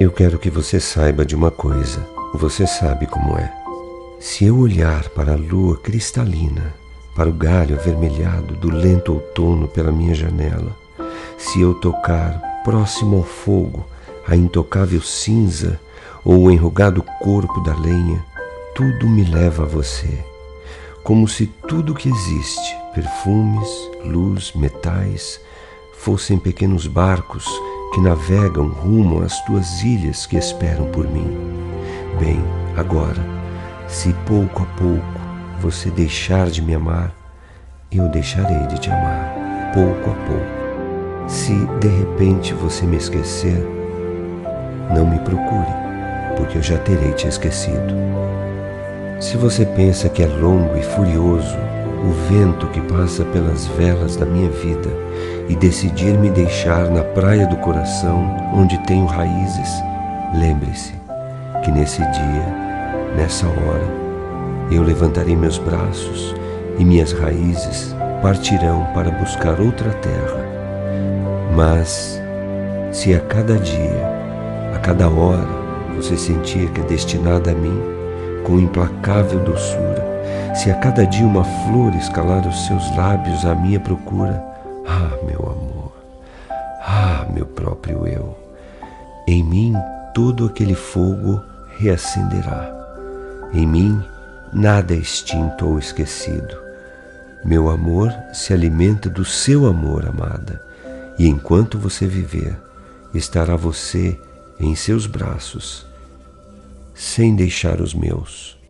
Eu 0.00 0.10
quero 0.10 0.40
que 0.40 0.50
você 0.50 0.80
saiba 0.80 1.24
de 1.24 1.36
uma 1.36 1.52
coisa. 1.52 2.04
Você 2.34 2.66
sabe 2.66 3.06
como 3.06 3.38
é. 3.38 3.54
Se 4.18 4.44
eu 4.44 4.58
olhar 4.58 5.08
para 5.10 5.34
a 5.34 5.36
lua 5.36 5.76
cristalina, 5.76 6.74
para 7.14 7.28
o 7.28 7.32
galho 7.32 7.78
avermelhado 7.78 8.56
do 8.56 8.70
lento 8.70 9.12
outono 9.12 9.68
pela 9.68 9.92
minha 9.92 10.12
janela, 10.12 10.76
se 11.38 11.60
eu 11.60 11.74
tocar 11.74 12.40
próximo 12.64 13.18
ao 13.18 13.22
fogo 13.22 13.86
a 14.26 14.34
intocável 14.34 15.00
cinza 15.00 15.80
ou 16.24 16.42
o 16.42 16.50
enrugado 16.50 17.00
corpo 17.20 17.60
da 17.60 17.76
lenha, 17.76 18.24
tudo 18.74 19.08
me 19.08 19.22
leva 19.22 19.62
a 19.62 19.66
você, 19.66 20.24
como 21.04 21.28
se 21.28 21.46
tudo 21.46 21.94
que 21.94 22.08
existe, 22.08 22.76
perfumes, 22.92 23.68
luz, 24.04 24.52
metais, 24.54 25.40
fossem 25.92 26.36
pequenos 26.36 26.88
barcos 26.88 27.46
que 27.94 28.00
navegam 28.00 28.66
rumo 28.66 29.22
às 29.22 29.40
tuas 29.44 29.84
ilhas 29.84 30.26
que 30.26 30.36
esperam 30.36 30.86
por 30.86 31.08
mim. 31.08 31.30
Bem, 32.18 32.42
agora, 32.76 33.24
se 33.86 34.12
pouco 34.26 34.64
a 34.64 34.66
pouco 34.76 35.20
você 35.60 35.90
deixar 35.90 36.50
de 36.50 36.60
me 36.60 36.74
amar, 36.74 37.14
eu 37.92 38.08
deixarei 38.08 38.66
de 38.66 38.80
te 38.80 38.90
amar, 38.90 39.72
pouco 39.72 40.10
a 40.10 40.14
pouco. 40.26 41.28
Se 41.28 41.54
de 41.78 41.86
repente 41.86 42.52
você 42.52 42.84
me 42.84 42.96
esquecer, 42.96 43.64
não 44.92 45.08
me 45.08 45.20
procure, 45.20 45.72
porque 46.36 46.58
eu 46.58 46.62
já 46.62 46.78
terei 46.78 47.12
te 47.12 47.28
esquecido. 47.28 47.94
Se 49.20 49.36
você 49.36 49.64
pensa 49.64 50.08
que 50.08 50.24
é 50.24 50.26
longo 50.26 50.76
e 50.76 50.82
furioso 50.82 51.56
o 52.04 52.12
vento 52.28 52.66
que 52.68 52.80
passa 52.82 53.24
pelas 53.24 53.66
velas 53.66 54.16
da 54.16 54.26
minha 54.26 54.50
vida 54.50 54.90
e 55.48 55.56
decidir 55.56 56.18
me 56.18 56.28
deixar 56.28 56.90
na 56.90 57.02
praia 57.02 57.46
do 57.46 57.56
coração 57.56 58.30
onde 58.54 58.76
tenho 58.86 59.06
raízes, 59.06 59.68
lembre-se 60.34 60.92
que 61.64 61.70
nesse 61.70 61.98
dia, 61.98 63.14
nessa 63.16 63.46
hora, 63.46 64.04
eu 64.70 64.82
levantarei 64.82 65.34
meus 65.34 65.58
braços 65.58 66.34
e 66.78 66.84
minhas 66.84 67.12
raízes 67.12 67.94
partirão 68.20 68.86
para 68.92 69.10
buscar 69.10 69.58
outra 69.60 69.90
terra. 69.94 70.44
Mas 71.54 72.20
se 72.90 73.14
a 73.14 73.20
cada 73.20 73.56
dia, 73.56 74.02
a 74.74 74.78
cada 74.78 75.08
hora, 75.08 75.46
você 75.96 76.16
sentir 76.16 76.70
que 76.70 76.80
é 76.80 76.84
destinada 76.84 77.52
a 77.52 77.54
mim, 77.54 77.80
com 78.44 78.58
implacável 78.58 79.40
doçura, 79.40 79.93
se 80.54 80.70
a 80.70 80.74
cada 80.76 81.04
dia 81.04 81.26
uma 81.26 81.44
flor 81.44 81.94
escalar 81.94 82.46
os 82.46 82.66
seus 82.66 82.96
lábios 82.96 83.44
à 83.44 83.54
minha 83.54 83.80
procura, 83.80 84.42
ah, 84.86 85.10
meu 85.26 85.40
amor, 85.40 85.92
ah, 86.80 87.26
meu 87.32 87.44
próprio 87.44 88.06
eu, 88.06 88.38
em 89.26 89.42
mim 89.42 89.74
todo 90.14 90.46
aquele 90.46 90.74
fogo 90.74 91.42
reacenderá. 91.76 92.72
Em 93.52 93.66
mim 93.66 94.02
nada 94.52 94.94
é 94.94 94.98
extinto 94.98 95.66
ou 95.66 95.78
esquecido. 95.78 96.56
Meu 97.44 97.68
amor 97.68 98.14
se 98.32 98.52
alimenta 98.52 99.10
do 99.10 99.24
seu 99.24 99.66
amor, 99.66 100.06
amada, 100.06 100.62
e 101.18 101.26
enquanto 101.26 101.78
você 101.78 102.06
viver, 102.06 102.56
estará 103.12 103.56
você 103.56 104.18
em 104.58 104.74
seus 104.74 105.06
braços, 105.06 105.84
sem 106.94 107.34
deixar 107.34 107.80
os 107.80 107.92
meus. 107.92 108.63